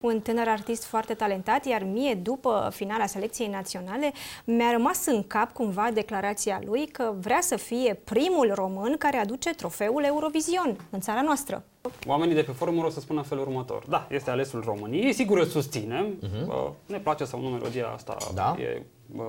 [0.00, 4.12] un tânăr artist foarte talentat, iar mie, după finala selecției naționale,
[4.44, 9.50] mi-a rămas în cap cumva declarația lui că vrea să fie primul român care aduce
[9.54, 11.64] trofeul Eurovision în țara noastră.
[12.06, 13.84] Oamenii de pe forum o să spună în felul următor.
[13.88, 16.72] Da, este alesul României, sigur îl susținem, uh-huh.
[16.86, 18.56] ne place sau nu melodia asta, Da.
[18.58, 18.82] e
[19.16, 19.22] uh,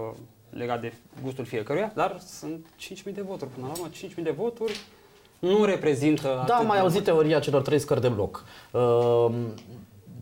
[0.50, 0.94] legat de
[1.24, 2.66] gustul fiecăruia, dar sunt
[3.08, 3.50] 5.000 de voturi.
[3.50, 4.80] Până la urmă, 5.000 de voturi
[5.40, 7.06] nu reprezintă Da, atât am mai de auzit mult.
[7.06, 8.46] teoria celor trei scări de bloc.
[8.72, 9.32] Uh,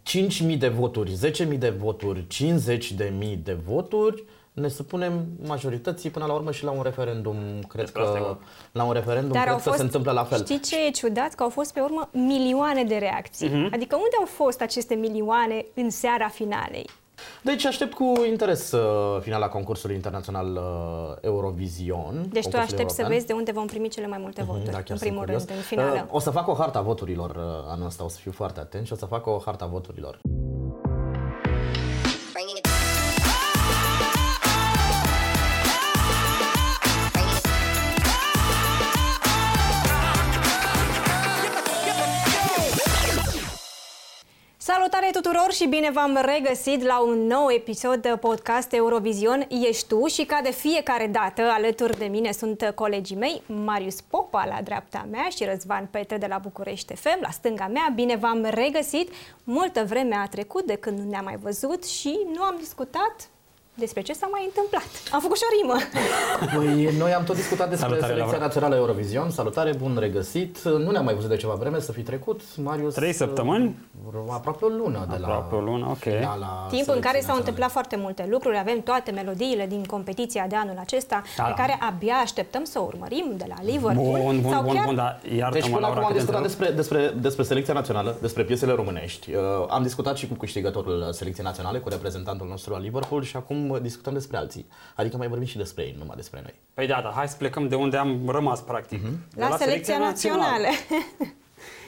[0.09, 1.11] 5.000 de voturi,
[1.51, 4.23] 10.000 de voturi, 50.000 de voturi,
[4.53, 7.35] ne supunem majorității până la urmă și la un referendum,
[7.67, 8.41] cred Despre asta e că vorba.
[8.71, 10.37] la un referendum Dar cred au că fost, se întâmplă la fel.
[10.43, 11.33] Știi ce e ciudat?
[11.33, 13.47] Că au fost pe urmă milioane de reacții.
[13.47, 13.69] Mhm.
[13.73, 16.89] Adică unde au fost aceste milioane în seara finalei?
[17.41, 22.13] Deci aștept cu interes uh, finala concursului internațional uh, Eurovision.
[22.31, 23.09] Deci tu concursul aștepți să european.
[23.09, 25.45] vezi de unde vom primi cele mai multe voturi, Da, în chiar primul sunt curios.
[25.45, 26.03] rând, în finală.
[26.07, 28.85] Uh, O să fac o harta voturilor uh, anul ăsta, o să fiu foarte atent
[28.85, 30.19] și o să fac o harta voturilor.
[44.99, 50.05] Salutare tuturor și bine v-am regăsit la un nou episod de podcast Eurovision Ești tu
[50.05, 55.07] și ca de fiecare dată alături de mine sunt colegii mei Marius Popa la dreapta
[55.11, 57.91] mea și Răzvan Petre de la București FM la stânga mea.
[57.95, 59.11] Bine v-am regăsit!
[59.43, 63.29] Multă vreme a trecut de când nu ne-am mai văzut și nu am discutat
[63.73, 64.87] despre ce s-a mai întâmplat.
[65.13, 65.75] Am făcut și o rimă.
[66.55, 68.45] Păi, noi am tot discutat despre Salutare, selecția Laura.
[68.45, 69.29] națională Eurovision.
[69.29, 70.61] Salutare, bun regăsit.
[70.63, 72.41] Nu ne-am mai văzut de ceva vreme, să fi trecut.
[72.57, 72.93] Marius...
[72.93, 73.75] Trei săptămâni?
[74.07, 75.27] uh, Aproape o lună de la...
[75.27, 75.97] Aproape o lună, ok.
[75.97, 77.39] finala Timp în selecției care s-au naționale.
[77.39, 81.43] întâmplat foarte multe lucruri, avem toate melodiile din competiția de anul acesta, Da.
[81.43, 84.19] pe care abia așteptăm să o urmărim de la Liverpool.
[84.21, 86.17] Bun, bun, sau bun, chiar bun, dar iartă-mă, Deci până Laura, acum am că te
[86.19, 86.71] discutat întrerup.
[86.75, 89.33] despre, despre, despre selecția națională, despre piesele românești.
[89.33, 93.68] Uh, am discutat și cu câștigătorul selecției naționale, cu reprezentantul nostru al Liverpool și acum
[93.69, 94.65] uh, discutăm despre alții.
[94.95, 96.53] Adică mai vorbim și despre ei, numai despre noi.
[96.73, 99.01] Păi da, dar hai să plecăm de unde am rămas, practic.
[99.03, 99.19] Mhm.
[99.35, 100.67] De la, selecția națională.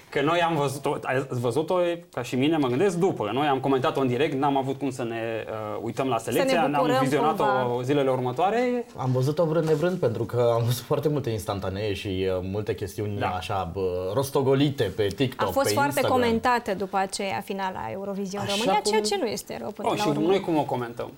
[0.09, 1.75] Că noi am văzut-o, ați văzut-o
[2.13, 3.29] ca și mine, mă gândesc după.
[3.33, 6.71] Noi am comentat-o în direct, n-am avut cum să ne uh, uităm la selecția, ne-am
[6.71, 7.81] bucurăm vizionat-o cumva.
[7.83, 8.85] zilele următoare.
[8.97, 13.19] Am văzut-o vrând nevrând pentru că am văzut foarte multe instantanee și uh, multe chestiuni
[13.19, 13.27] Da.
[13.27, 16.21] așa bă, rostogolite pe TikTok, A fost pe foarte Instagram.
[16.21, 19.95] comentată după aceea finala Eurovision Așa România, cum- ceea ce nu este rău până Oh,
[19.97, 20.27] la și urmă.
[20.27, 21.11] noi cum o comentăm?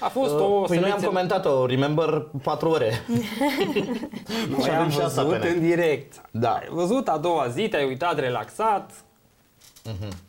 [0.00, 1.06] A fost o Uh, Păi noi am selecție...
[1.06, 2.92] comentat-o, remember, 4 ore.
[4.50, 5.56] Noi Și am avem și asta văzut pe net.
[5.56, 6.20] în direct.
[6.30, 6.50] Da.
[6.50, 8.90] Ai văzut a doua zi, te-ai uitat relaxat.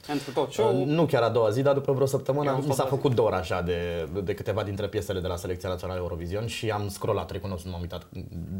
[0.07, 2.73] Pentru tot show Uh, Nu chiar a doua zi, dar după vreo săptămână Eu mi
[2.73, 6.45] s-a tot făcut dor așa de, de câteva dintre piesele de la Selecția Națională Eurovision
[6.47, 8.07] și am scrollat, recunosc, nu m-am uitat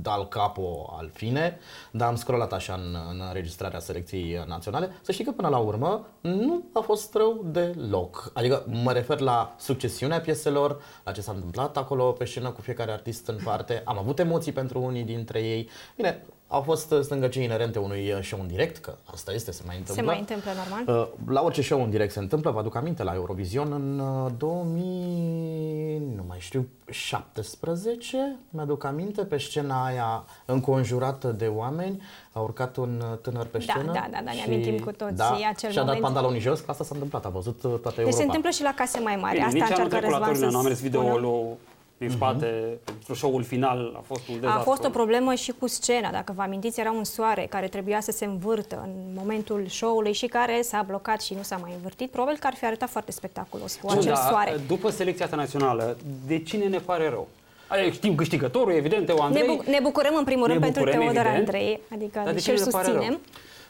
[0.02, 1.60] dal capo al fine,
[1.92, 5.00] dar am scrollat așa în, în înregistrarea Selecției Naționale.
[5.02, 8.32] Să știi că până la urmă nu a fost rău deloc.
[8.34, 12.92] Adică mă refer la succesiunea pieselor, la ce s-a întâmplat acolo pe scenă cu fiecare
[12.92, 13.82] artist în parte.
[13.86, 15.70] Am avut emoții pentru unii dintre ei.
[15.96, 20.04] Bine, au fost stângăcii inerente unui show în direct, că asta este, se mai întâmplă.
[20.04, 21.02] Se mai întâmplă normal.
[21.02, 24.32] Uh, La orice show în direct se întâmplă, vă aduc aminte, la Eurovision în uh,
[24.38, 32.02] 2000, nu mai știu, 17, mi-aduc aminte, pe scena aia înconjurată de oameni,
[32.32, 33.92] a urcat un uh, tânăr pe Da, scenă.
[33.92, 36.04] da, da, da, ne și- amintim cu toții da, acel și a dat moment.
[36.04, 38.18] pantalonii jos, că asta s-a întâmplat, a văzut uh, toată Deci Europa.
[38.18, 39.34] se întâmplă și la case mai mari.
[39.34, 41.58] Bine, Asta nici anul încearcă trecut la Răzvan Turnia să nu am mers spună.
[41.98, 44.64] Video din spate, pentru show-ul final a fost un A dezastru.
[44.64, 48.12] fost o problemă și cu scena, dacă vă amintiți, era un soare care trebuia să
[48.12, 52.12] se învârtă în momentul show-ului și care s-a blocat și nu s-a mai învârtit.
[52.12, 54.60] Probabil că ar fi arătat foarte spectaculos cu Bun, acel dar, soare.
[54.68, 55.98] După selecția asta națională,
[56.28, 57.28] de cine ne pare rău?
[57.68, 59.46] Adică știm câștigătorul, evident, Teo Ne, Andrei.
[59.56, 61.48] bu- ne bucurăm în primul Ne rând pentru bucurăm, Teodor evident.
[61.48, 63.10] Andrei, adică Dar de deși cine îl ne pare susținem.
[63.10, 63.20] rău?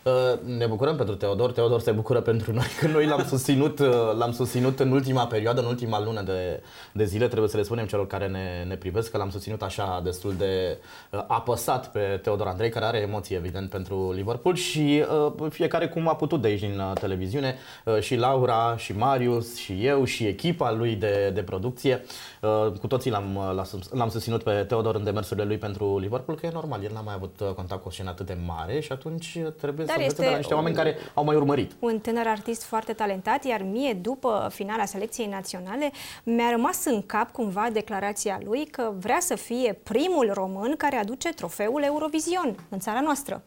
[0.05, 3.87] Uh, Ne bucurăm pentru Teodor, Teodor se bucură pentru noi, că noi l-am susținut, uh,
[4.17, 6.61] l-am susținut în ultima perioadă, în ultima lună de,
[6.93, 10.01] de zile, trebuie să le spunem celor care ne, ne privesc că l-am susținut așa
[10.03, 10.77] destul de
[11.11, 15.03] uh, apăsat pe Teodor Andrei, care are emoții evident pentru Liverpool și
[15.39, 17.55] uh, fiecare cum a putut de aici din uh, televiziune,
[17.85, 22.03] uh, și Laura, și Marius, și eu, și echipa lui de, de producție,
[22.41, 25.99] uh, cu toții l-am, uh, l-am sus- l-am susținut pe Teodor în demersurile lui pentru
[25.99, 28.37] Liverpool, că e normal, el n-a mai avut uh, contact cu o scenă atât de
[28.45, 31.23] mare și atunci uh, trebuie Dar să învețe este de la niște oameni care au
[31.23, 31.71] mai urmărit.
[31.79, 35.91] un tânăr artist foarte talentat, iar mie, după finala selecției naționale,
[36.23, 41.29] mi-a rămas în cap cumva declarația lui că vrea să fie primul român care aduce
[41.29, 43.41] trofeul Eurovision în țara noastră.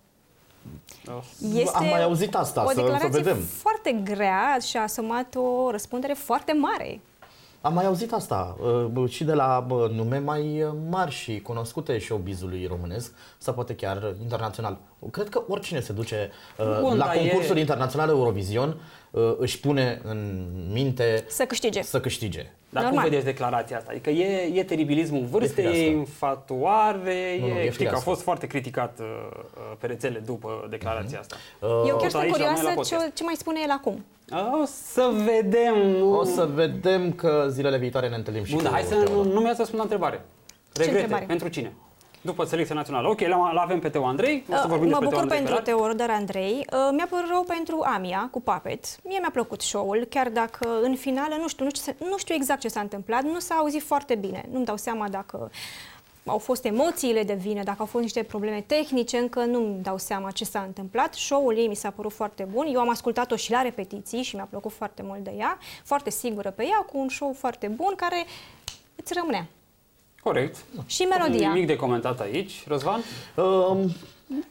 [1.54, 3.36] Este Am mai auzit asta, o să- să declarație vedem.
[3.42, 7.00] foarte grea și a asumat o răspundere foarte mare.
[7.68, 8.56] Am mai auzit asta
[8.94, 13.74] uh, și de la uh, nume mai uh, mari și cunoscute showbizului românesc sau poate
[13.74, 14.78] chiar internațional.
[15.10, 18.74] Cred că oricine se duce uh, Bun, la dar concursul e- internațional Eurovision uh,
[19.38, 21.82] își pune în minte Să câștige.
[21.82, 22.46] să câștige.
[22.70, 23.00] Dar Normal.
[23.00, 23.90] cum vedeți declarația asta?
[23.90, 25.96] Adică e, e teribilismul vârstei, E e firească.
[25.98, 28.08] infatuare, Nu, nu, e, e știi că a firească.
[28.10, 31.36] fost foarte criticat uh, uh, pe rețele după declarația asta.
[31.62, 33.04] Eu chiar tot sunt aici, la noi, la curioasă podcast.
[33.04, 34.04] ce, ce mai spune el acum.
[34.62, 35.74] O să vedem.
[35.98, 36.18] Nu...
[36.18, 39.24] O să vedem că zilele viitoare ne întâlnim și Bun, dar cu hai să Teodor.
[39.24, 40.20] nu, nu mi-ați răspuns la întrebare.
[40.72, 40.98] Regrete.
[41.00, 41.24] întrebare?
[41.24, 41.72] Pentru cine?
[42.20, 43.08] După selecția națională.
[43.08, 44.44] Ok, l avem pe Teo Andrei.
[44.50, 45.96] O să Uh, vorbim mă despre Teo bucur Andrei pentru Ferat.
[45.96, 46.66] Teodor Andrei.
[46.72, 48.84] Uh, Mi-a părut rău pentru Amia cu Puppet.
[49.04, 52.60] Mie mi-a plăcut show-ul, chiar dacă în finală nu știu, nu știu, nu știu exact
[52.60, 54.44] ce s-a întâmplat, nu s-a auzit foarte bine.
[54.50, 55.50] Nu-mi dau seama dacă
[56.26, 60.30] au fost emoțiile de vină, dacă au fost niște probleme tehnice, încă nu-mi dau seama
[60.30, 61.14] ce s-a întâmplat.
[61.14, 62.66] Show-ul ei mi s-a părut foarte bun.
[62.72, 66.50] Eu am ascultat-o și la repetiții și mi-a plăcut foarte mult de ea, foarte sigură
[66.50, 68.24] pe ea, cu un show foarte bun care
[68.96, 69.46] îți rămânea.
[70.22, 70.56] Corect.
[70.86, 71.52] Și melodia.
[71.52, 72.64] Nimic de comentat aici.
[72.66, 73.00] Răzvan?
[73.36, 73.94] Um,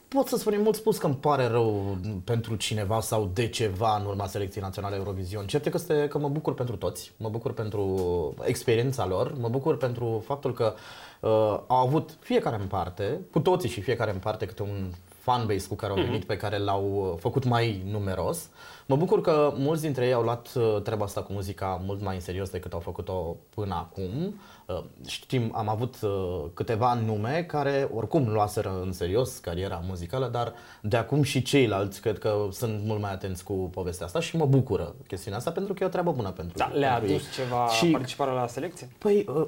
[0.08, 3.96] pot să spun, e mult spus că îmi pare rău pentru cineva sau de ceva
[3.96, 5.46] în urma selecției naționale Eurovision.
[5.46, 9.48] Cert e că, este, că mă bucur pentru toți, mă bucur pentru experiența lor, mă
[9.48, 10.74] bucur pentru faptul că
[11.20, 11.30] uh,
[11.66, 14.90] au avut fiecare în parte, cu toții și fiecare în parte câte un
[15.28, 18.48] fanbase cu care au venit, pe care l-au uh, făcut mai numeros.
[18.86, 22.14] Mă bucur că mulți dintre ei au luat uh, treaba asta cu muzica mult mai
[22.14, 24.40] în serios decât au făcut-o până acum.
[24.66, 30.52] Uh, Știm, am avut uh, câteva nume care oricum luaseră în serios cariera muzicală, dar
[30.82, 34.46] de acum și ceilalți cred că sunt mult mai atenți cu povestea asta și mă
[34.46, 37.16] bucură chestiunea asta pentru că e o treabă bună pentru Da, le-a pentru ei.
[37.16, 38.88] adus ceva Și participare la selecție?
[38.98, 39.46] Păi, uh,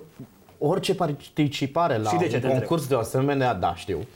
[0.62, 2.58] orice participare la Și de ce un te întreb?
[2.58, 4.06] concurs de o asemenea, da, știu,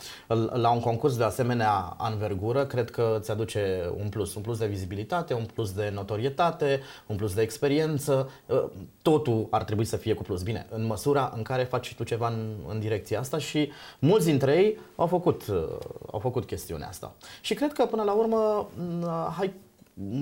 [0.52, 4.66] la un concurs de asemenea anvergură, cred că îți aduce un plus, un plus de
[4.66, 8.64] vizibilitate, un plus de notorietate, un plus de experiență, Uh,
[9.02, 10.42] totul ar trebui să fie cu plus.
[10.42, 14.26] Bine, în măsura în care faci și tu ceva în, în direcția asta și mulți
[14.26, 15.64] dintre ei au făcut, uh,
[16.12, 17.12] au făcut chestiunea asta.
[17.40, 19.06] Și cred că până la urmă, m,
[19.36, 19.52] hai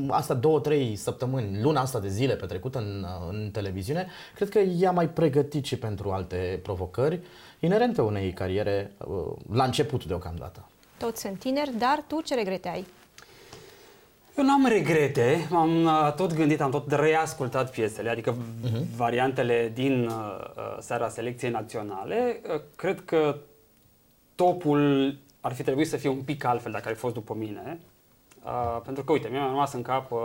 [0.08, 4.90] asta două, trei săptămâni, luna asta de zile petrecută în, în televiziune, cred că i-a
[4.90, 7.20] mai pregătit și pentru alte provocări
[7.60, 9.06] inerente unei cariere uh,
[9.52, 10.68] la început deocamdată.
[10.98, 12.86] Toți sunt tineri, dar tu ce regrete ai?
[14.36, 18.36] Eu n-am regrete, am uh, tot gândit, am tot reascultat piesele, adică
[18.96, 20.12] variantele din uh,
[20.56, 22.40] uh, seara selecției naționale.
[22.54, 23.36] Uh, cred că
[24.34, 27.80] topul ar fi trebuit să fie un pic altfel dacă ar fi fost după mine.
[28.44, 30.18] Uh, pentru că, uite, mi-a rămas în cap uh,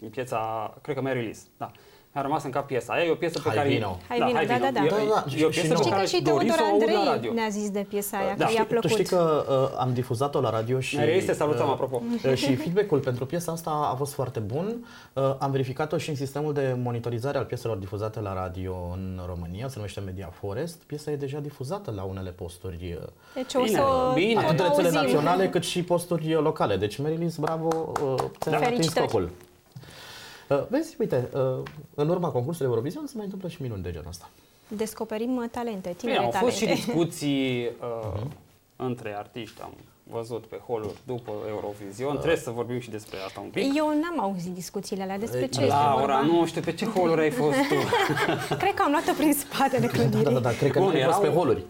[0.00, 1.70] uh, piesa, cred că Mary Liz, da.
[2.14, 3.68] Mi-a rămas în cap piesa aia, e o piesă pe Hai care...
[3.68, 3.98] vino.
[4.08, 4.84] Hai vino, da, da, da.
[4.84, 5.80] E, Da, da, e o și- piesă și pe nouă.
[5.82, 7.32] Știi care că și aș dori Teodor să o aud la Andrei radio.
[7.32, 8.44] ne-a zis de piesa aia, Da.
[8.44, 8.90] că i-a Tu plăcut.
[8.90, 10.96] știi că uh, am difuzat-o la radio și...
[10.96, 12.02] Mary Liz, te salutăm, apropo.
[12.26, 14.84] uh, și feedback-ul pentru piesa asta a fost foarte bun.
[15.12, 19.68] Uh, am verificat-o și în sistemul de monitorizare al pieselor difuzate la radio în România,
[19.68, 20.76] se numește Media Forest.
[20.86, 24.40] Piesa e deja difuzată la unele posturi uh, Deci o Bine, să o bine.
[24.44, 25.00] Atât o rețele auzim.
[25.00, 26.76] naționale cât și posturi locale.
[26.76, 29.08] Deci, Merilis, bravo, uh, ți-ai atins Felicitări.
[29.08, 29.30] scopul.
[30.50, 31.40] Uh, Vezi, uite, uh,
[31.94, 34.28] în urma concursului Eurovision se mai întâmplă și minuni de genul ăsta.
[34.68, 36.84] Descoperim uh, talente, Bine, tinere au fost și talente.
[36.84, 38.20] discuții uh,
[38.76, 42.16] între artiști, am văzut pe holuri după Eurovision.
[42.16, 43.76] Trebuie să vorbim și despre asta un pic.
[43.76, 46.20] Eu n-am auzit discuțiile alea despre ce este Laura, vorba.
[46.20, 47.74] nu știu pe ce holuri ai fost tu.
[48.62, 50.32] Cred că am luat-o prin spatele Da, clădirii.
[50.32, 51.62] da, da, cred că Bun, nu ai fost pe erau- holuri.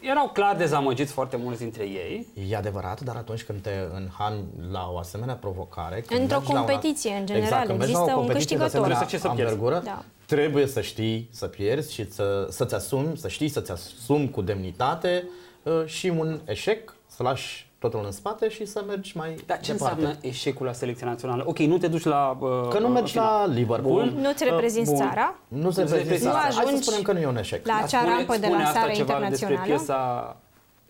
[0.00, 2.26] Erau clar dezamăgiți foarte mulți dintre ei.
[2.50, 6.00] E adevărat, dar atunci când te înhami la o asemenea provocare...
[6.06, 8.26] când Într-o mergi la una- competiție, în general, exact, când mergi la o există un
[8.26, 8.90] competiție de câștigător.
[8.92, 9.52] asemenea Trebuie să știi să pierzi.
[9.52, 10.04] anvergură, Da.
[10.26, 15.28] trebuie să știi să pierzi și să, să-ți asumi, să știi să-ți asumi cu demnitate
[15.62, 19.72] uh, și un eșec, să lași totul în spate și să mergi mai Dar ce
[19.72, 19.94] departe.
[19.94, 21.44] înseamnă eșecul la selecția națională?
[21.46, 22.36] Ok, nu te duci la...
[22.40, 23.48] Uh, Că nu mergi final.
[23.48, 24.10] la Liverpool.
[24.10, 24.20] Bun.
[24.20, 25.06] Nu-ți reprezinți Uh, bun.
[25.08, 25.34] țara.
[25.48, 26.38] Nu se Nu-ți reprezinți reprezinți țara.
[26.38, 26.52] țara.
[26.54, 27.66] Hai să Ajungi spunem că nu e un eșec.
[27.66, 29.66] la Dar acea spune- rampă de spune asta lansare ceva despre internațională.
[29.84, 30.36] piesa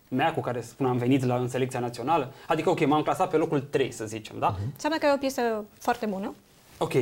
[0.09, 2.33] mea cu care spun am venit la în selecția națională.
[2.47, 4.49] Adică, ok, m-am clasat pe locul 3, să zicem, da?
[4.49, 4.61] Mhm.
[4.75, 5.41] Înseamnă că e o piesă
[5.79, 6.35] foarte bună.
[6.79, 6.93] Ok.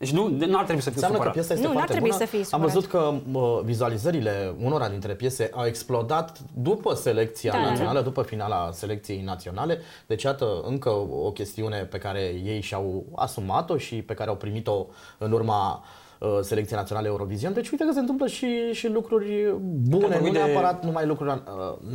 [0.00, 1.32] Deci nu, nu ar trebui să fiu Înseamnă că supărat.
[1.32, 2.22] piesa este Nu, n-ar foarte trebui bună.
[2.22, 2.72] să fii Am supărat.
[2.74, 7.70] văzut că mă, vizualizările unora dintre piese au explodat după selecția Da, da, da.
[7.70, 9.78] națională, după finala selecției naționale.
[10.06, 14.86] Deci, iată, încă o chestiune pe care ei și-au asumat-o și pe care au primit-o
[15.18, 15.84] în urma
[16.18, 17.52] uh, selecției naționale Eurovision.
[17.52, 19.54] Deci uite că se întâmplă și, și lucruri
[19.88, 21.42] bune, Am nu vorbit de- neapărat numai lucruri uh,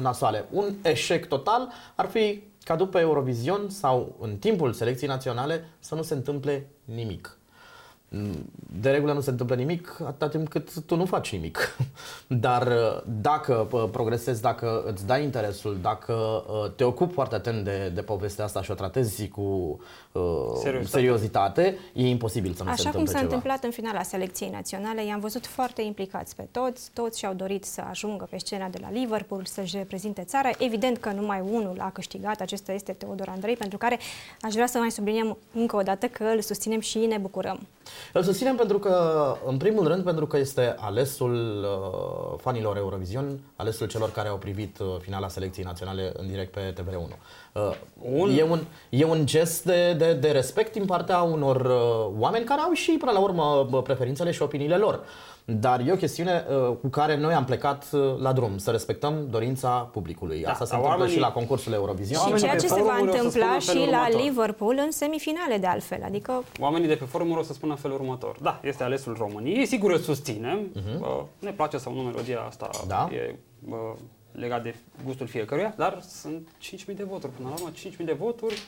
[0.02, 0.46] nasoale.
[0.52, 6.02] Un eșec total ar fi ca după Eurovision sau în timpul selecției naționale să nu
[6.02, 7.38] se întâmple nimic.
[8.82, 11.78] De regulă nu se întâmplă nimic atâta timp cât tu nu faci nimic.
[12.28, 17.64] Dar uh, dacă uh, progresezi, dacă îți dai interesul, dacă uh, te ocupi foarte atent
[17.64, 19.42] de, de povestea asta și o tratezi cu
[20.12, 20.22] uh,
[20.62, 20.86] Seriozitate.
[20.88, 23.34] seriozitate, e imposibil să nu se Așa cum întâmple s-a ceva.
[23.34, 27.84] întâmplat în finala selecției naționale, i-am văzut foarte implicați pe toți, toți și-au dorit să
[27.90, 30.50] ajungă pe scena de la Liverpool, să-și reprezinte țara.
[30.58, 34.00] Evident că numai unul a câștigat, acesta este Teodor Andrei, pentru care
[34.42, 37.60] aș vrea să mai subliniem încă o dată că îl susținem și ne bucurăm.
[38.14, 43.88] Îl susținem pentru că, în primul rând, pentru că este alesul uh, fanilor Eurovision, alesul
[43.88, 47.16] celor care au privit uh, finala selecției naționale în direct pe TVR1.
[47.56, 47.72] Uh,
[48.14, 48.60] Un- E, un,
[48.90, 52.92] e un gest de, de, de respect din partea unor uh, oameni care au și,
[52.92, 55.00] până la urmă, bă, preferințele și opiniile lor.
[55.46, 59.28] Dar e o chestiune uh, cu care noi am plecat uh, la drum, să respectăm
[59.30, 60.42] dorința publicului.
[60.42, 62.16] Da, Asta se dar întâmplă oamenii- și la concursul Eurovision.
[62.18, 63.90] Și Oamenii ceea pe ce se va forumuri o să întâmpla spună în și felul
[63.90, 64.22] la următor.
[64.22, 67.98] Liverpool în semifinale de altfel, adică Oamenii de pe forumuri o să spună în felul
[68.00, 68.38] următor.
[68.42, 70.60] Da, este alesul României, sigur îl susținem.
[71.00, 72.88] Uh, ne place sau nu melodia asta, Mhm.
[72.88, 73.10] Da.
[73.12, 73.36] e
[73.70, 73.76] uh,
[74.36, 74.76] legat de
[75.06, 76.48] gustul fiecăruia, dar sunt
[76.90, 77.32] 5.000 de voturi.
[77.34, 78.62] Până la urmă, 5.000 de voturi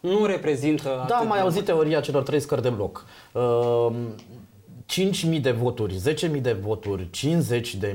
[0.00, 3.06] nu reprezintă Da, atât mai de auzit teoria celor trei scări de bloc.
[3.32, 3.92] Uh,
[5.36, 5.94] 5.000 de voturi,
[6.34, 7.08] 10.000 de voturi,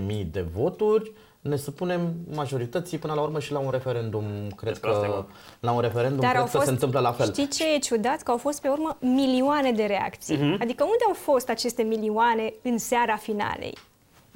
[0.07, 1.11] 50.000 de voturi,
[1.41, 4.23] ne supunem majorității până la urmă și la un referendum.
[4.55, 5.29] Cred Despre asta e că vorba.
[5.59, 7.25] la un referendum Dar cred au că fost, se întâmplă la fel.
[7.31, 8.21] Știi ce e ciudat?
[8.21, 10.35] Că au fost pe urmă milioane de reacții.
[10.35, 10.57] Mhm.
[10.61, 13.77] Adică unde au fost aceste milioane în seara finalei?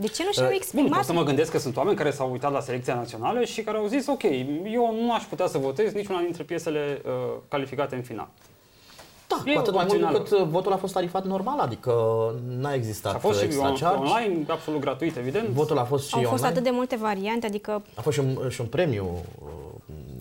[0.04, 0.96] De ce nu și-au Uh, Bun, exprimat?
[0.98, 3.78] pot să mă gândesc că sunt oameni care s-au uitat la selecția națională și care
[3.78, 4.24] au zis, ok,
[4.74, 7.12] eu nu aș putea să votez niciuna dintre piesele uh,
[7.48, 8.28] calificate în final.
[9.28, 10.22] Da, E cu atât mai mult opțional.
[10.22, 11.92] cu cât uh, votul a fost tarifat normal, adică
[12.60, 13.98] n-a Și existat a fost și extra on- charge.
[14.12, 15.48] online, absolut gratuit, evident.
[15.48, 16.50] Votul a fost și Au fost online.
[16.50, 19.50] atât de multe variante, adică A fost și un, și un premiu uh,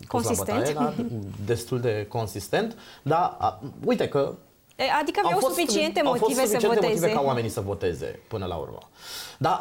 [0.08, 0.58] pus la Consistent.
[0.58, 0.92] bătaie, da,
[1.52, 4.32] destul de consistent, dar a, uite că
[4.76, 7.00] e, adică aveau suficiente au fost motive suficiente să voteze.
[7.00, 8.78] motive ca oamenii să voteze până la urmă.
[8.80, 8.86] Da,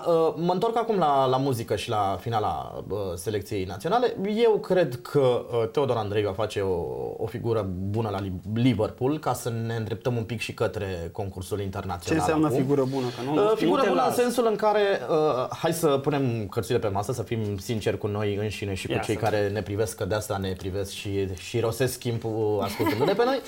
[0.07, 4.15] uh, mă întorc acum la, la muzică și la finala uh, selecției naționale.
[4.43, 6.75] Eu cred că uh, Teodor Andrei va face o,
[7.17, 11.57] o figură bună la Li- Liverpool ca să ne îndreptăm un pic și către concursul
[11.57, 12.19] Ce internațional.
[12.19, 12.57] înseamnă acum.
[12.57, 13.05] figură bună?
[13.05, 14.15] Că nu, Uh, nu Figură te bună în las.
[14.15, 18.35] sensul în care uh, hai să punem cărțile pe masă, să fim sinceri cu noi
[18.35, 21.27] înșine și cu Ia cei să care ne privesc, că de asta ne privesc și,
[21.35, 23.39] și rosesc timpul ascultându-ne pe noi.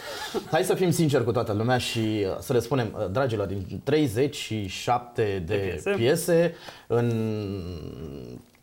[0.52, 3.82] Hai să fim sinceri cu toată lumea și uh, să le spunem, uh, dragilor, din
[3.84, 5.90] 37 de, De piese.
[5.96, 6.23] piese
[6.88, 7.12] în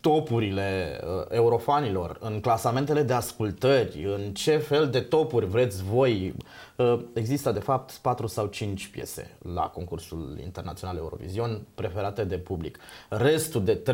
[0.00, 6.35] topurile uh, eurofanilor, în clasamentele de ascultări, în ce fel de topuri vreți voi.
[6.76, 12.79] Uh, există de fapt 4 sau 5 piese la concursul internațional Eurovision preferate de public.
[13.09, 13.85] Restul de 33-32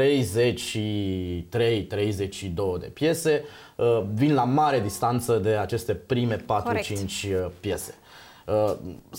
[2.80, 3.44] de piese
[3.76, 6.90] uh, vin la mare distanță de aceste prime 4-5 Corect.
[7.61, 7.94] piese.
[8.46, 8.72] Uh,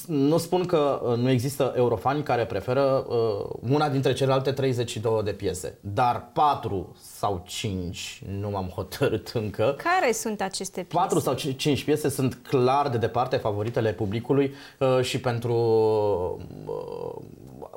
[0.06, 5.32] nu spun că uh, nu există eurofani care preferă uh, una dintre celelalte 32 de
[5.32, 9.76] piese, dar 4 sau 5 nu m-am hotărât încă.
[9.78, 11.08] Care sunt aceste piese?
[11.08, 15.56] 4 sau 5 piese sunt clar de departe favoritele publicului uh, și pentru
[16.66, 17.16] uh,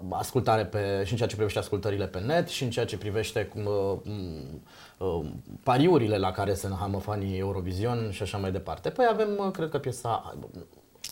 [0.09, 3.45] ascultare pe, și în ceea ce privește ascultările pe net și în ceea ce privește
[3.45, 3.99] cum, uh,
[4.99, 5.27] uh,
[5.63, 8.91] pariurile la care se înhamă fanii Eurovision și așa mai departe.
[8.91, 10.35] Păi avem, uh, cred că piesa,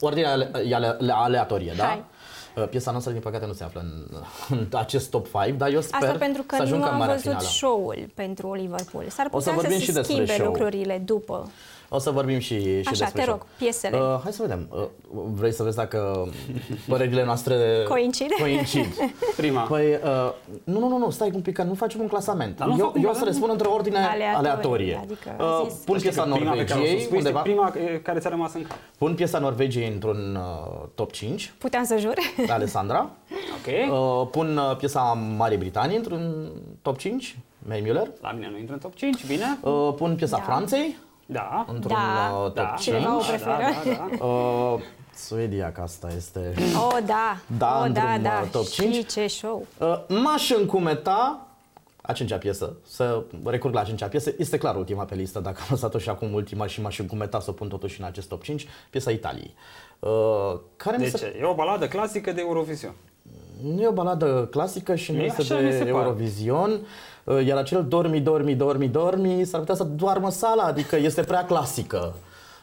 [0.01, 1.85] ordinea ale- e ale- aleatorie, da?
[1.85, 2.05] Hai.
[2.57, 4.07] Uh, Piesa noastră, din păcate, nu se află în,
[4.59, 6.99] în acest top 5, dar eu sper Asta pentru că să nu ajungă în am
[6.99, 7.47] marea văzut finală.
[7.49, 9.05] show-ul pentru Liverpool.
[9.09, 10.47] S-ar O să putea vorbim să și se despre schimbe show.
[10.47, 11.51] lucrurile după.
[11.91, 13.33] O să vorbim și, și Așa, despre te show.
[13.35, 13.97] rog, piesele.
[13.99, 14.67] Uh, hai să vedem.
[14.71, 14.83] Uh,
[15.33, 16.29] vrei să vezi dacă
[16.89, 18.31] părerile noastre Coincid?
[18.41, 18.87] coincid.
[19.37, 19.61] Prima.
[19.61, 20.33] Păi, uh,
[20.65, 22.57] nu, nu, nu, nu, stai un pic, că nu facem un clasament.
[22.57, 23.27] Dar nu eu, fac un eu o să clasament.
[23.35, 25.01] le spun într-o ordine Aleatorie, aleatorie.
[25.03, 25.79] adică uh, zis.
[25.79, 27.41] pun Știi piesa că prima pe care o să Norvegiei spui este undeva.
[27.41, 28.77] prima e, care ți-a rămas în cap.
[28.99, 32.15] Pun piesa Norvegiei într-un uh, top 5, Puteam să jur?
[32.49, 33.11] Alessandra.
[33.59, 33.93] Ok?
[33.93, 35.01] Uh, pun uh, piesa
[35.37, 36.49] Marii Britanii într-un
[36.83, 38.11] top 5, May Muller.
[38.21, 39.59] La mine nu intră în top 5, bine?
[39.61, 40.43] Uh, pun piesa Da.
[40.43, 40.97] Franței
[41.31, 41.65] Da.
[41.69, 42.37] într-un Da.
[42.37, 42.75] uh, top Da.
[42.79, 42.81] 5.
[42.81, 43.57] Cineva o Da, preferă?
[43.59, 44.25] Da, da, da.
[44.25, 44.81] Uh,
[45.15, 46.55] Suedia, că asta este...
[46.77, 47.37] Oh, da.
[47.59, 48.41] Da, oh, da, într-un, da.
[48.45, 49.13] uh, top Și 5.
[49.13, 49.67] ce show.
[49.79, 51.47] Uh, m-aș încumeta
[52.03, 55.59] a cincea piesă, să recurg la a cincea piesă, este clar ultima pe listă, dacă
[55.61, 58.43] am lăsat-o și acum ultima și m-aș încumeta să o pun totuși în acest top
[58.43, 59.55] 5, piesa Italiei.
[59.99, 60.11] Uh,
[60.77, 61.17] care mi De se...
[61.19, 61.37] ce?
[61.41, 62.95] E o baladă clasică de Eurovision.
[63.75, 65.89] Nu e o baladă clasică și nu E este așa de mi se pare.
[65.89, 66.81] Eurovision,
[67.25, 71.45] uh, iar acel dormi, dormi, dormi, dormi s-ar putea să doarmă sala, adică este prea
[71.45, 72.15] clasică.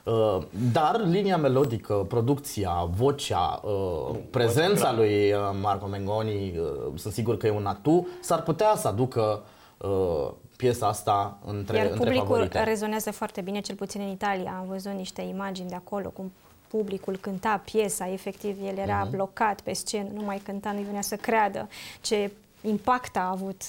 [0.04, 0.38] Uh,
[0.72, 4.96] Dar linia melodică, producția, vocea, uh, prezența clar.
[4.96, 9.42] lui uh, Marco Mengoni, uh, sunt sigur că e un atu, s-ar putea să aducă
[9.78, 12.64] uh, piesa asta între, Iar între publicul favorite.
[12.64, 14.56] rezonează foarte bine, cel puțin în Italia.
[14.60, 16.32] Am văzut niște imagini de acolo, cum
[16.68, 19.12] publicul cânta piesa, efectiv el era uh-huh.
[19.12, 21.70] blocat pe scenă, nu mai cânta, nu venea să creadă
[22.02, 22.32] ce
[22.62, 23.62] impact a avut.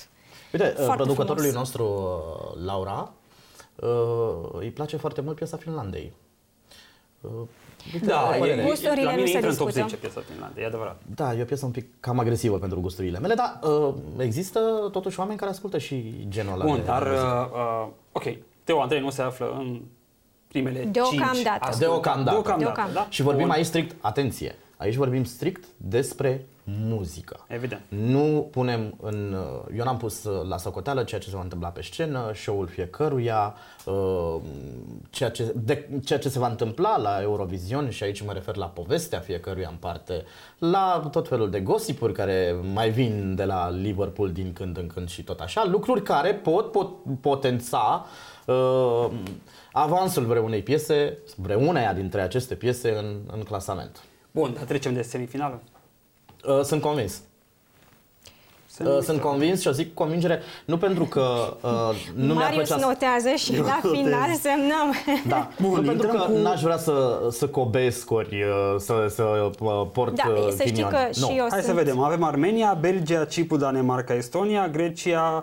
[0.53, 1.75] Uite, Foarte producătorului frumos.
[1.75, 3.13] nostru, uh, Laura,
[3.75, 3.89] uh,
[4.53, 6.13] îi place foarte mult piesa Finlandei.
[7.21, 7.31] Uh,
[7.93, 8.61] uite, Da, o e, părere.
[8.63, 9.89] e, Gusturile la nu mine se intră în top discută.
[9.89, 11.01] 10 piesa Finlandei, e adevărat.
[11.15, 15.19] Da, e o piesă un pic cam agresivă pentru gusturile mele, dar uh, există totuși
[15.21, 17.51] oameni care ascultă și genul ăla Bun, de dar, de muzică.
[17.53, 18.25] uh, uh, ok,
[18.65, 19.81] Teo Andrei nu se află în
[20.63, 21.33] primele Deocamdată.
[21.35, 21.77] cinci ascultate.
[21.79, 22.31] Deocamdată.
[22.31, 22.93] Deocamdată, Deocamdată.
[22.93, 23.07] da?
[23.11, 23.55] Și vorbim Bun.
[23.55, 26.47] aici strict, atenție, aici vorbim strict despre
[26.89, 27.45] muzică.
[27.49, 27.81] Evident.
[27.89, 29.37] Nu punem în...
[29.39, 32.67] uh, Eu n-am pus uh, la socoteală ceea ce se va întâmpla pe scenă, show-ul
[32.67, 34.35] fiecăruia, uh,
[35.11, 38.67] ceea ce, de, ceea ce se va întâmpla la Eurovision și aici mă refer la
[38.67, 40.25] povestea fiecăruia în parte,
[40.59, 45.09] la tot felul de gossipuri care mai vin de la Liverpool din când în când
[45.09, 48.07] și tot așa, lucruri care pot, pot potența
[48.47, 49.07] uh,
[49.79, 54.03] avansul vreunei piese, vreuneia dintre aceste piese în, în clasament.
[54.31, 55.63] Bun, dar trecem de semifinală.
[56.49, 57.21] Uh, sunt convins.
[58.85, 61.71] Uh, sunt convins și o zic cu convingere, nu pentru că uh,
[62.15, 62.87] nu mi-ar Marius plăcea...
[62.87, 63.91] notează și la Notez.
[64.01, 64.95] final semnăm.
[65.27, 69.07] Da, Bun, nu pentru intrăm că cu- n-aș vrea să, să cobesc ori uh, să,
[69.09, 70.91] să uh, port Da, uh, să știi ghinion.
[70.91, 71.27] că nu.
[71.27, 71.77] și eu Hai să sunt...
[71.77, 71.99] vedem.
[72.01, 75.43] Avem Armenia, Belgia, Cipru, Danemarca, Estonia, Grecia,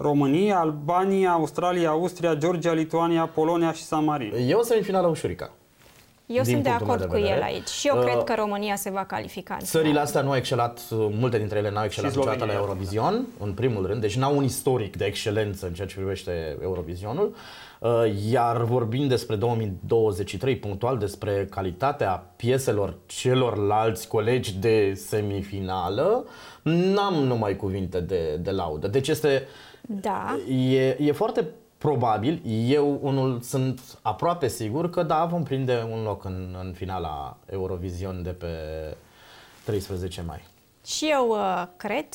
[0.00, 4.36] România, Albania, Australia, Austria, Georgia, Lituania, Polonia și San Marino.
[4.36, 5.57] E o semifinală ușurică.
[6.28, 7.44] Eu din sunt de punctul meu acord de cu el vedere.
[7.44, 10.04] aici și eu Uh, cred că România se va califica în Țările final.
[10.04, 12.74] astea nu au excelat, uh, multe dintre ele n-au excelat Și niciodată la Slovenia.
[12.74, 17.34] Eurovision, în primul rând, deci n-au un istoric de excelență în ceea ce privește Eurovisionul.
[17.80, 17.90] Uh,
[18.30, 26.24] Iar vorbind despre 2023 punctual, despre calitatea pieselor celorlalți colegi de semifinală,
[26.62, 28.88] n-am numai cuvinte de, de laudă.
[28.88, 29.46] Deci este
[29.80, 30.38] Da.
[30.48, 36.24] E, e foarte probabil, eu unul sunt aproape sigur că da, vom prinde un loc
[36.24, 38.46] în, în finala Eurovision de pe
[39.64, 40.44] 13 mai.
[40.86, 42.06] Și eu uh, cred,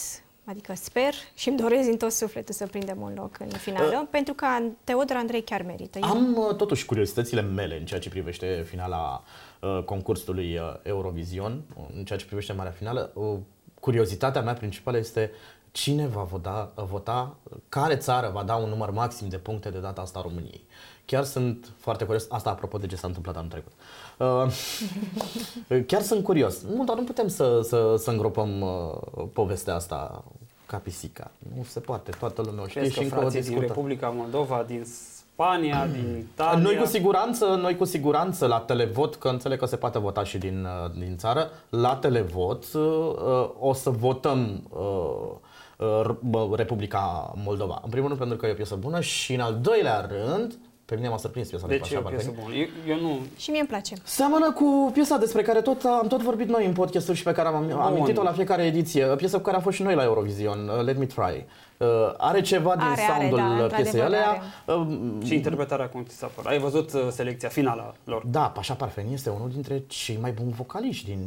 [0.46, 4.34] adică sper și îmi doresc din tot sufletul să prindem un loc în finală, pentru
[4.34, 4.46] că
[4.84, 6.00] Teodor Andrei chiar merită.
[6.02, 9.24] Eu- Am uh, totuși curiozitățile mele în ceea ce privește finala
[9.62, 13.12] uh, concursului uh, Eurovision, uh, în ceea ce privește marea finală.
[13.14, 13.38] Uh,
[13.80, 15.32] curiozitatea mea principală este
[15.74, 17.36] cine va vota, vota,
[17.70, 20.64] care țară va da un număr maxim de puncte de data asta României.
[21.06, 23.72] Chiar sunt foarte curios, asta apropo de ce s-a întâmplat anul trecut.
[24.18, 26.62] Uh, chiar sunt curios.
[26.62, 30.24] Nu, dar nu putem să, să, să îngropăm uh, povestea asta
[30.66, 31.32] ca pisica.
[31.56, 33.74] Nu se poate, toată lumea o știe Crezi și că încă o frații din discută.
[33.74, 34.86] Republica Moldova, din
[35.34, 36.64] Spania, din Italia...
[36.64, 40.38] Noi cu siguranță, noi cu siguranță la televot, că înțeleg că se poate vota și
[40.38, 45.53] din, uh, din țară, la televot uh, uh, o să votăm uh, uh, bă,
[46.56, 47.80] Republica Moldova.
[47.84, 50.54] În primul rând pentru că e o piesă bună și în al doilea rând,
[50.86, 52.46] pe mine m-a surprins piesa lui Deci e Pașa o piesă Parfeni.
[52.46, 52.56] bună.
[52.88, 53.20] Eu, eu nu...
[53.38, 53.96] Și mie îmi place.
[54.04, 57.48] Seamănă cu piesa despre care tot am tot vorbit noi în podcastul și pe care
[57.48, 59.06] am am amintit-o la fiecare ediție.
[59.06, 61.46] Piesa cu care am fost și noi la Eurovision, uh, Let Me Try.
[61.78, 64.42] Uh, are ceva din Are, are, soundul da, uh, piesei într-adevăr alea.
[64.66, 66.50] Uh, Și interpretarea cum ți s-a părut.
[66.50, 68.24] Ai văzut uh, selecția finală lor.
[68.26, 71.20] Da, Pașa Parfeni este unul dintre cei mai buni vocaliști din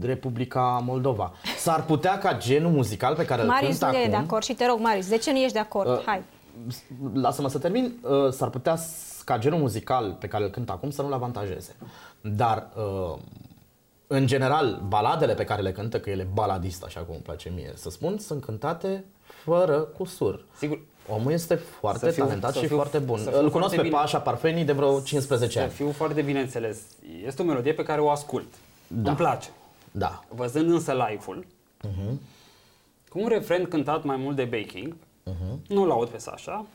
[0.00, 1.32] Republica Moldova.
[1.68, 4.10] S-ar putea ca genul muzical pe care îl Marius cânt nu e acum...
[4.10, 5.88] de acord și te rog, Marius, de ce nu ești de acord?
[5.90, 6.22] Uh, Hai.
[7.14, 7.92] Lasă-mă să termin.
[8.02, 11.76] Uh, S-ar putea s- ca genul muzical pe care îl cânt acum să nu-l avantajeze.
[12.20, 13.18] Dar, uh,
[14.06, 17.52] în general, baladele pe care le cântă, că el e baladist, așa cum îmi place
[17.54, 19.04] mie să spun, sunt cântate
[19.44, 20.44] fără cusur.
[20.58, 23.18] Sigur, Omul este foarte Să fiu- talentat să și fiu- foarte bun.
[23.18, 23.96] să fiu Îl cunosc foarte pe bine.
[23.96, 25.72] Pașa Parfeni de vreo 15 să ani.
[25.72, 26.78] fiu foarte bine înțeles.
[27.26, 28.46] Este o melodie pe care o ascult.
[28.86, 29.08] Da.
[29.08, 29.48] Îmi place.
[29.90, 30.24] Da.
[30.28, 31.46] Văzând însă live-ul,
[31.82, 32.20] Mhm.
[33.08, 35.60] cu un refren cântat mai mult de baking, Mhm.
[35.68, 36.66] nu-l aud pe Sasha,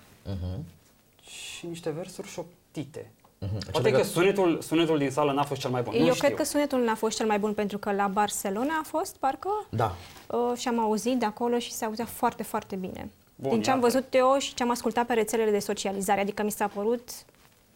[1.25, 3.11] și niște versuri șoptite.
[3.39, 5.93] Poate Cele că că- sunetul, sunetul din sală n-a fost cel mai bun.
[5.93, 6.23] nu Eu știu.
[6.25, 9.49] cred că sunetul n-a fost cel mai bun pentru că la Barcelona a fost, parcă,
[9.69, 9.95] Da.
[10.27, 13.09] uh, și am auzit de acolo și se auzea foarte, foarte bine.
[13.35, 13.89] Bun, Din ce am iată.
[13.91, 17.09] văzut eu și ce am ascultat pe rețelele de socializare, adică mi s-a părut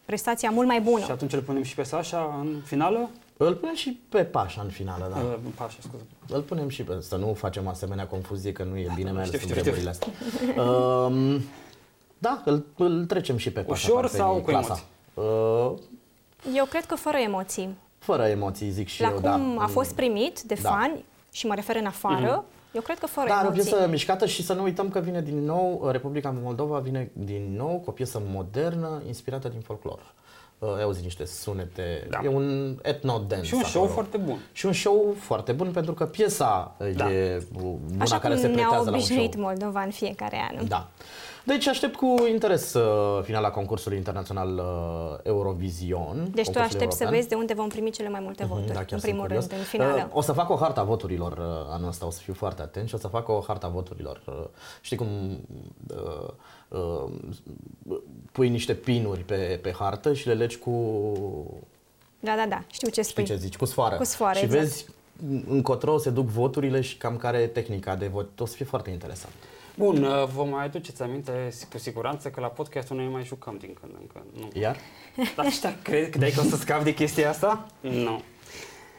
[0.05, 1.03] prestația mult mai bună.
[1.03, 3.09] Și atunci îl punem și pe Sasha în finală?
[3.37, 5.19] Îl punem și pe Pașa în finală, da.
[5.19, 6.03] Uh, Pașa, scuze.
[6.29, 6.97] Îl punem și pe...
[7.01, 9.71] Să nu facem asemenea confuzie, că nu e bine mers știu, în știu, știu.
[9.71, 10.07] vremurile astea.
[10.63, 11.41] Um,
[12.17, 14.79] da, îl, îl trecem și pe Pașa Ușor Parfeni, sau cu clasa.
[15.13, 15.71] Uh,
[16.55, 17.75] Eu cred că fără emoții.
[17.97, 19.63] fără emoții, zic și la eu, cum da.
[19.63, 20.69] a fost primit de Da.
[20.69, 23.71] fani, și mă refer în afară, eu cred că fără Da, are o emoții.
[23.71, 27.79] piesă mișcată și să nu uităm că vine din nou, Republica Moldova vine din nou
[27.83, 29.99] cu o piesă modernă inspirată din folclor.
[30.59, 32.19] Uh, ai auzit niște sunete, Da.
[32.23, 33.93] e un etno-dance Și un show acolo.
[33.93, 34.37] foarte bun.
[34.51, 37.11] Și un show foarte bun pentru că piesa Da.
[37.11, 39.17] e una Așa care cum se ne-au pretează la un show.
[39.17, 40.67] obișnuit Moldova în fiecare an.
[40.67, 40.87] Da.
[41.47, 46.15] Deci aștept cu interes uh, finala concursului internațional uh, Eurovision.
[46.15, 47.11] Deci tu concursul aștepți să european.
[47.13, 49.47] vezi de unde vom primi cele mai multe voturi, Da, chiar în sunt primul curios.
[49.47, 50.03] rând, în finală.
[50.09, 52.87] Uh, O să fac o harta voturilor uh, anul ăsta, o să fiu foarte atent
[52.87, 54.21] și o să fac o harta voturilor.
[54.27, 54.33] Uh,
[54.81, 55.07] Știi cum
[55.95, 56.29] uh,
[56.67, 57.11] uh,
[58.31, 60.73] pui niște pinuri pe, pe hartă și le legi cu,
[62.19, 63.23] Da, da, da, știu ce spui.
[63.23, 63.95] știi ce zici, cu sfoară.
[63.95, 64.63] Cu sfoară, și exact.
[64.63, 64.85] vezi
[65.49, 68.39] încotro se duc voturile și cam care e tehnica de vot.
[68.39, 69.33] O să fie foarte interesant.
[69.77, 73.75] Bun, uh, vă mai aduceți aminte cu siguranță că la podcastul noi mai jucăm din
[73.81, 74.25] când în când.
[74.53, 74.61] Nu.
[74.61, 74.77] Iar?
[75.35, 77.65] Dar ăștia cred că că o să scapi de chestia asta?
[77.79, 78.21] Nu.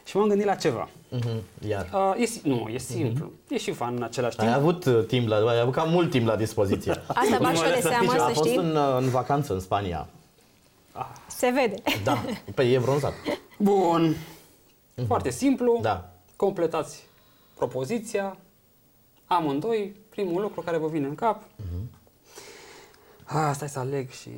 [0.04, 0.88] Și m-am gândit la ceva.
[1.08, 1.88] Mhm, Iar.
[1.92, 3.30] Uh, e, si- nu, e simplu.
[3.48, 4.48] E și fan în același timp.
[4.48, 6.90] Ai avut uh, timp la, ai avut cam mult timp la dispoziție.
[7.06, 8.56] Asta bag și eu de seamă, a să fost știi.
[8.58, 10.08] în, uh, în vacanță în Spania.
[11.26, 11.82] Se vede.
[12.04, 13.12] Da, pe e bronzat.
[13.58, 14.16] Bun.
[15.06, 15.78] Foarte simplu.
[15.82, 16.10] Da.
[16.36, 17.02] Completați
[17.54, 18.36] propoziția.
[19.28, 21.42] Amândoi, primul lucru care vă vine în cap.
[23.24, 24.28] Ah, stai să aleg și...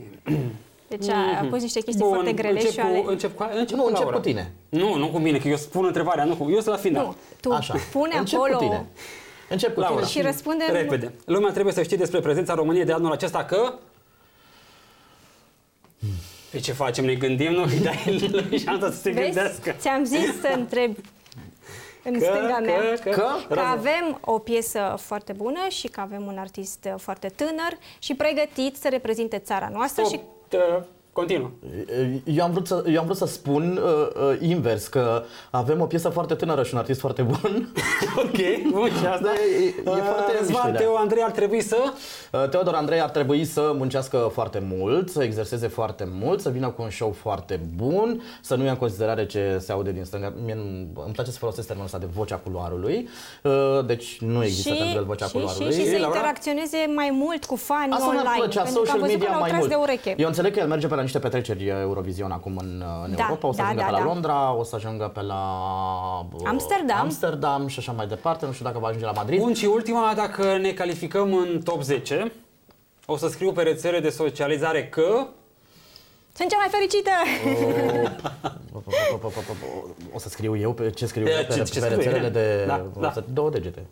[0.88, 3.04] Deci a, a pus niște chestii Bun, foarte grele încep și cu, ale...
[3.06, 4.16] încep cu, încep Nu, cu încep Laura.
[4.16, 4.52] cu tine.
[4.68, 6.50] Nu, nu cu mine, că eu spun întrebarea, nu cu...
[6.50, 7.04] Eu sunt la final.
[7.04, 7.74] Nu, tu Așa.
[7.92, 8.56] pune Încep acolo...
[8.56, 8.86] cu tine.
[9.48, 9.94] Încep cu Laura.
[9.96, 10.08] tine.
[10.08, 10.64] Și răspunde...
[10.72, 11.14] Repede.
[11.24, 13.74] Lumea trebuie să știe despre prezența României de anul acesta că...
[16.50, 17.04] Pe ce facem?
[17.04, 17.52] Ne gândim?
[17.52, 19.24] Nu, îi dai lui șansa să se Vezi?
[19.24, 19.74] gândească.
[19.78, 21.00] Ți-am zis să întrebi
[22.04, 22.80] în stânga mea.
[23.02, 23.54] că, Că?
[23.54, 28.14] Că avem o piesă foarte bună și că avem un artist uh, foarte tânăr și
[28.14, 31.50] pregătit să reprezinte țara noastră și Stop, uh, Continuă.
[32.24, 35.84] Eu am vrut să, eu am vrut să spun uh, uh, invers, că avem o
[35.84, 37.72] piesă foarte tânără și un artist foarte bun.
[38.24, 40.78] Ok, bun, și asta Da, e- e foarte Răzvan, mișto, da.
[40.78, 41.76] Teo, Andrei ar trebui să...
[42.32, 46.68] Uh, Teodor Andrei ar trebui să muncească foarte mult, să exerseze foarte mult, să vină
[46.68, 50.32] cu un show foarte bun, să nu ia în considerare ce se aude din stânga.
[50.44, 53.08] Mie nu- îmi place să folosesc termenul ăsta de vocea culoarului,
[53.42, 53.52] uh,
[53.86, 55.72] deci nu există și, pentru el vocea și, culoarului.
[55.72, 56.06] și, și să Laura?
[56.16, 58.22] interacționeze mai mult cu fanii Asta online.
[58.22, 59.70] mi-ar plăcea, pentru că am social văzut că media l-au mai tras mult.
[59.72, 60.14] de ureche.
[60.18, 63.14] Eu înțeleg că el merge pe la niște petreceri uh, Eurovision acum în, uh, în
[63.16, 64.04] Da, Europa, o să da, ajungă da, pe la da.
[64.04, 65.42] Londra, o să ajungă pe la
[66.34, 66.98] uh, Amsterdam.
[67.00, 69.38] Amsterdam și așa mai departe, nu știu dacă va ajunge la Madrid.
[69.40, 72.32] Bun, și ultima, dacă ne calificăm în top 10,
[73.06, 75.26] o să scriu pe rețele de socializare că...
[76.36, 77.10] Sunt cea mai fericită!
[80.12, 82.24] O să scriu eu pe ce scriu De- eu pe, ce- pe ce scrie rețelele
[82.26, 82.32] el?
[82.32, 83.12] de Da, o da.
[83.12, 83.86] să- două degete.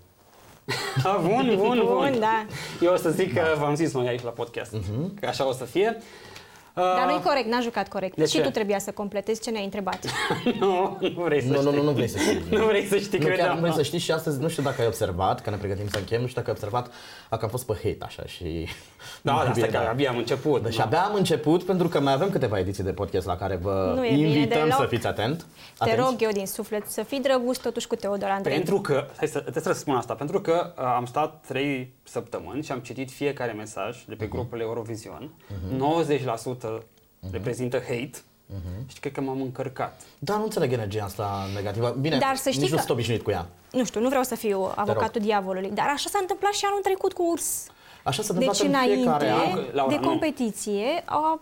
[1.04, 1.82] Ah, bun, bun, bun.
[2.10, 2.46] Bun, da.
[2.80, 4.74] Eu o să zic că v-am zis noi aici la podcast,
[5.20, 5.96] că așa o să fie.
[6.78, 8.16] Dar Uh, nu-i corect, n-a jucat corect.
[8.16, 8.40] De și ce?
[8.40, 9.98] tu trebuia să completezi ce ne-ai întrebat.
[10.60, 11.76] nu, nu vrei să Nu, nu, știi.
[11.76, 12.42] nu, nu vrei să știi.
[12.58, 13.54] Nu vrei să știi, Nu, chiar credeam.
[13.54, 15.98] nu vrei să știi și astăzi, nu știu dacă ai observat, că ne pregătim să
[15.98, 16.86] închem, nu știu dacă ai observat,
[17.30, 18.44] că am fost pe hate așa și...
[19.22, 20.62] Da, da, asta Bine, că abia am început.
[20.62, 20.84] Deci nu?
[20.84, 24.04] abia am început pentru că mai avem câteva ediții de podcast la care vă Nu
[24.06, 24.80] e bine invităm deloc.
[24.80, 25.38] să fiți atent.
[25.78, 26.00] Te atenți.
[26.00, 28.54] rog eu din suflet să fii drăguț totuși cu Teodor Andrei.
[28.54, 32.62] Pentru că, hai să, trebuie să spun asta, pentru că uh, am stat 3 săptămâni
[32.62, 34.32] și am citit fiecare mesaj de pe Mhm.
[34.34, 35.30] grupul Eurovision.
[35.76, 36.67] 90%
[37.30, 38.10] reprezintă hate
[38.86, 40.00] și cred că m-am încărcat.
[40.18, 41.96] Da, nu înțeleg energia asta negativă.
[42.00, 43.46] Bine, Dar să știi nici nu că- sunt obișnuit cu ea.
[43.72, 47.12] Nu știu, nu vreau să fiu avocatul diavolului, dar așa s-a întâmplat și anul trecut
[47.12, 47.66] cu urs.
[48.04, 49.64] Așa se Deci întâmplă în înainte fiecare an.
[49.72, 50.08] Laura, de nu.
[50.08, 51.40] competiție a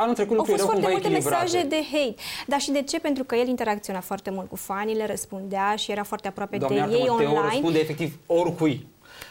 [0.00, 1.44] Anul trecut Au lucrurile fost erau foarte cumva multe echilibrate.
[1.44, 2.14] mesaje de hate.
[2.46, 2.98] Dar și de ce?
[3.00, 6.78] Pentru că el interacționa foarte mult cu fanii, le răspundea și era foarte aproape Doamne,
[6.86, 7.48] de ei iartă-mă, Teo online.
[7.50, 8.86] răspunde efectiv oricui.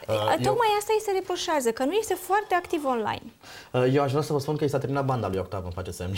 [0.07, 3.21] Uh, Tocmai asta îi se reproșează, că nu este foarte activ online.
[3.71, 5.71] Uh, Eu aș vrea să vă spun că i s-a terminat banda lui Octav, îmi
[5.75, 6.13] face semn.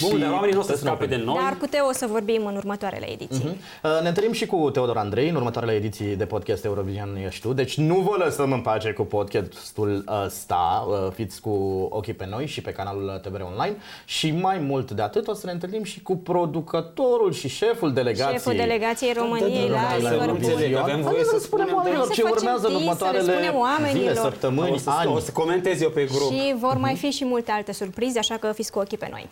[0.00, 1.26] Bun, dar oamenii nu o să Trebuie să ne scape de oprim.
[1.26, 1.38] noi.
[1.42, 3.60] Dar cu Teo o să vorbim în următoarele ediții.
[3.82, 7.52] Uh, Ne întâlnim și cu Teodor Andrei în următoarele ediții de podcast Eurovision Ești Tu.
[7.52, 10.86] Deci nu vă lăsăm în pace cu podcastul ăsta.
[10.88, 13.76] Uh, Fiți cu ochii pe noi și pe canalul TVR Online.
[14.04, 18.32] Și mai mult de atât o să ne întâlnim și cu producătorul și șeful delegației.
[18.32, 20.36] Șeful delegației României Da, la da, da, Să nu Liverpool.
[20.36, 22.82] înțeleg, avem voie Hai să să spunem spunem, oamenilor Să ce facem urmează în dis,
[22.82, 24.16] să le următoarele spunem zile, oamenilor.
[24.16, 25.12] o săptămâni, să, ani.
[25.12, 26.30] o să comentez eu pe grup.
[26.32, 29.28] Și vor mai fi și multe alte surprize, așa că fiți cu ochii pe noi.